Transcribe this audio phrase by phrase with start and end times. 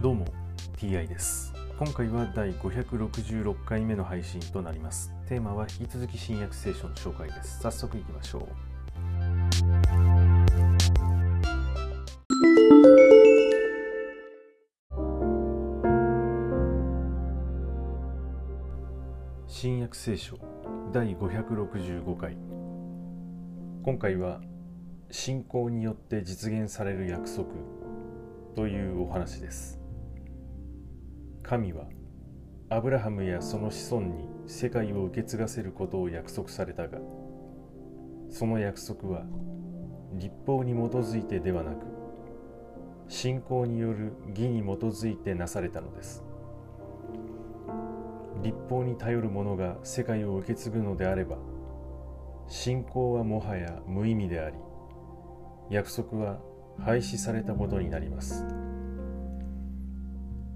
[0.00, 0.26] どうも
[0.76, 1.52] TI です。
[1.76, 5.12] 今回は第566回目の配信となります。
[5.28, 7.58] テーマは引き続き新約聖書の紹介です。
[7.60, 8.46] 早速いきましょう。
[19.48, 20.38] 新約聖書
[20.92, 22.36] 第565回。
[23.82, 24.40] 今回は
[25.10, 27.48] 信仰によって実現される約束
[28.54, 29.87] というお話です。
[31.48, 31.86] 神は
[32.68, 36.98] アブラハムやその子孫に世界を受け継がせることを約束されたが
[38.28, 39.24] その約束は
[40.12, 41.86] 立法に基づいてではなく
[43.08, 46.22] 信仰による義に基づいてなされたのです。
[48.42, 51.38] 立法に頼る者が世界を受け継ぐのであれば
[52.46, 54.56] 信仰はもはや無意味であり
[55.70, 56.40] 約束は
[56.78, 58.44] 廃止されたことになります。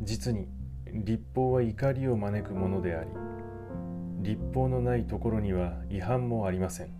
[0.02, 0.48] 実に
[0.92, 3.10] 立法は怒りを招くものであり
[4.20, 6.94] 立法のないところには違反もありません。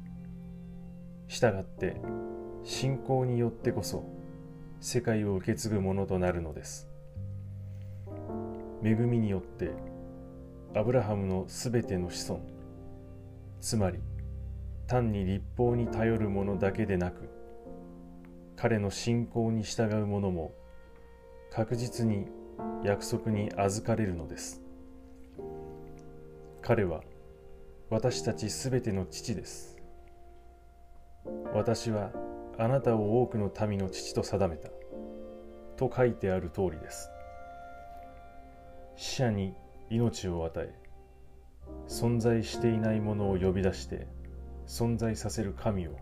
[1.29, 2.01] したがって
[2.65, 4.05] 信仰によってこそ
[4.81, 6.89] 世界を受け継ぐものとなるのです。
[8.83, 9.71] 恵みによって
[10.75, 12.41] アブラハムのすべての子孫
[13.61, 14.01] つまり
[14.89, 17.29] 単に立法に頼るものだけでなく
[18.57, 20.53] 彼の信仰に従う者も
[21.53, 22.27] 確実に
[22.85, 24.63] 約束に預かれるのです。
[26.61, 27.03] 彼は
[27.91, 29.77] 私たちすべての父です。
[31.55, 32.11] 私は
[32.59, 34.69] あなたを多くの民の父と定めた。
[35.77, 37.11] と書いてある通りです。
[38.97, 39.55] 死者に
[39.91, 40.75] 命を与え
[41.89, 44.07] 存在していないものを呼び出して
[44.67, 45.97] 存在させる神を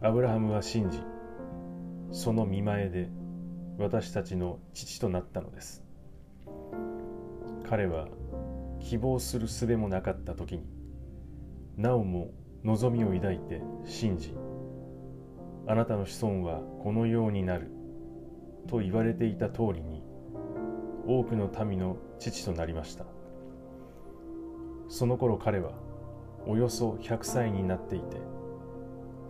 [0.00, 1.00] アブラハムは信じ
[2.10, 3.08] その見前で
[3.78, 5.82] 私たちの父となったのです。
[7.68, 8.08] 彼は
[8.80, 10.66] 希望する術もなかった時に
[11.76, 12.30] なおも
[12.64, 14.36] 望みを抱いて信じ
[15.66, 17.70] あなたの子孫はこのようになる
[18.68, 20.02] と言われていた通りに
[21.06, 23.06] 多くの民の父となりました。
[24.88, 25.72] その頃彼は
[26.46, 28.18] およそ100歳になっていて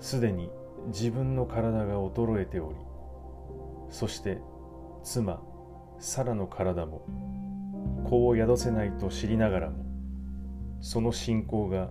[0.00, 0.50] すでに
[0.88, 2.76] 自分の体が衰えており
[3.92, 4.38] そして
[5.04, 5.40] 妻
[6.00, 7.06] サラの体も
[8.04, 9.84] 子を宿せないと知りながらも
[10.80, 11.90] その信仰が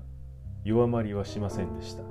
[0.65, 2.03] 弱まりはしませんでした。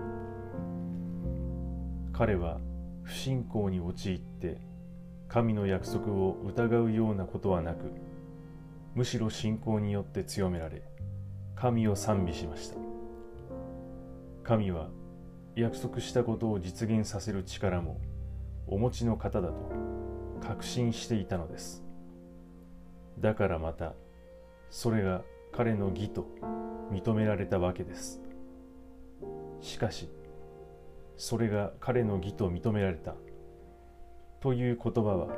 [2.13, 2.61] 彼は
[3.03, 4.59] 不信仰に陥って
[5.29, 7.91] 神の約束を疑うようなことはなく
[8.95, 10.83] むしろ信仰によって強められ
[11.57, 12.77] 神を賛美しました。
[14.45, 14.89] 神は
[15.57, 18.01] 約束したことを実現させる力も
[18.67, 19.55] お持ちの方だと
[20.41, 21.85] 確信していたのです。
[23.19, 23.95] だからまた
[24.71, 25.23] それが
[25.53, 26.27] 彼の義と
[26.91, 28.21] 認められたわけです。
[29.61, 30.09] しかし
[31.17, 33.15] それが彼の義と認められた。
[34.41, 35.29] という言葉は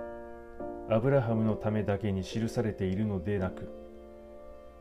[0.88, 3.68] アブラハムのためだけに記されているのでなく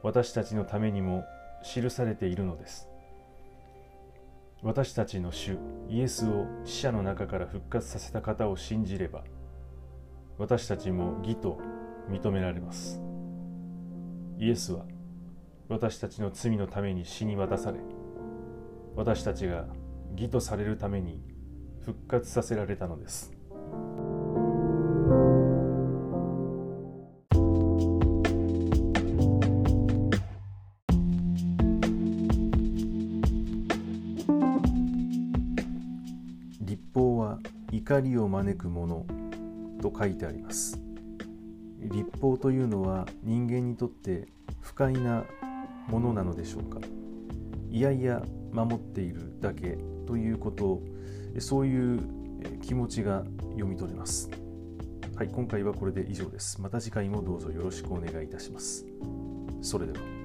[0.03, 1.23] 私たちのためにも
[1.63, 2.90] 記されているのです。
[4.63, 5.57] 私たちの主
[5.89, 9.23] イエスを死者の中から復活させた方を信じれば
[10.37, 11.59] 私たちも義と
[12.09, 13.01] 認められます。
[14.37, 14.85] イエスは
[15.67, 17.79] 私たちの罪のために死に渡され
[18.95, 19.65] 私たちが
[20.15, 21.21] 義とされるために
[21.85, 23.31] 復活させられたのです。
[37.81, 39.05] 怒りを招くもの
[39.81, 40.79] と書いてあります。
[41.79, 44.27] 立法というのは人間にとって
[44.61, 45.25] 不快な
[45.87, 46.79] ものなのでしょうか。
[47.71, 48.21] いやいや
[48.51, 50.83] 守っているだけということ
[51.39, 51.99] そういう
[52.61, 54.29] 気持ちが読み取れます。
[55.15, 56.61] はい今回はこれで以上です。
[56.61, 58.85] また次回もどうぞよろしくお願いいたします。
[59.63, 60.20] それでは。